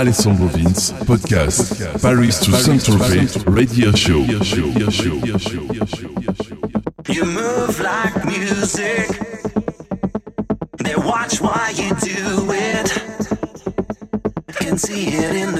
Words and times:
Alessandro 0.00 0.46
Vince, 0.46 0.92
podcast, 1.04 1.76
Paris 2.00 2.38
to 2.40 2.52
Saint-Tropez, 2.52 3.44
radio 3.54 3.92
show. 3.92 4.20
You 7.06 7.24
move 7.26 7.78
like 7.80 8.24
music. 8.24 9.10
They 10.78 10.96
watch 10.96 11.42
why 11.42 11.74
you 11.76 11.90
do 11.96 12.50
it. 12.50 12.88
Can 14.54 14.78
see 14.78 15.08
it 15.08 15.36
in 15.36 15.52
the 15.54 15.59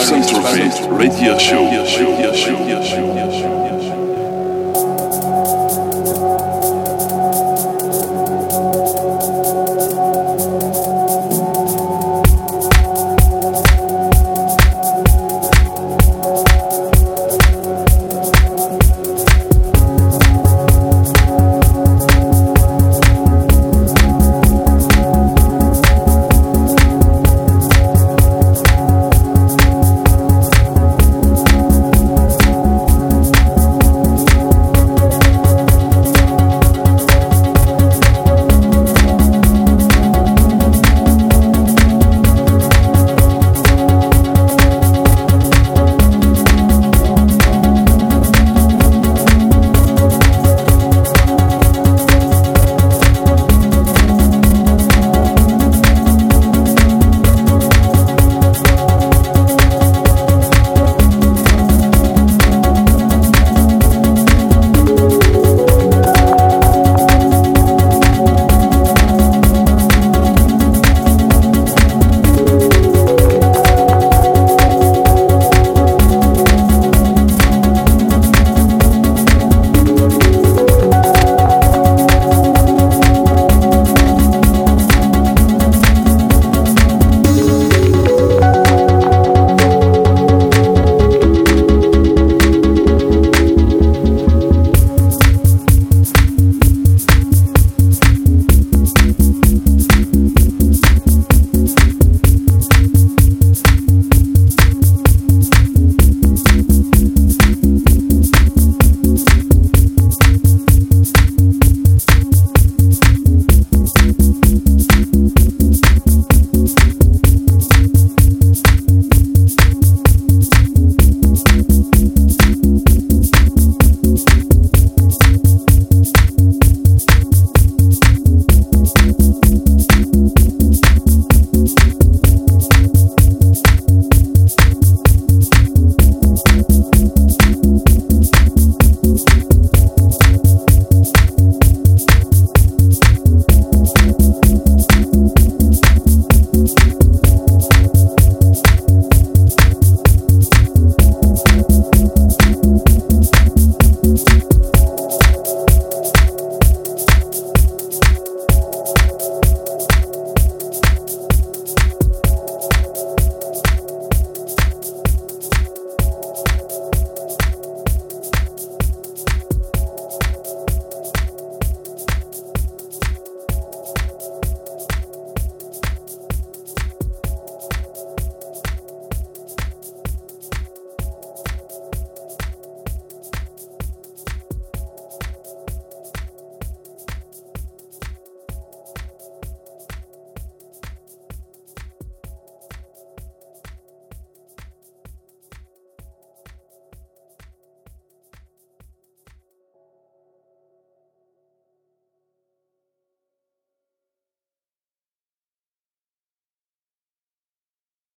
Podcast, 0.00 0.10
Paris 0.10 0.30
to 0.30 0.34
Saint-Tropez, 0.34 0.98
radio 0.98 1.38
show. 1.38 2.19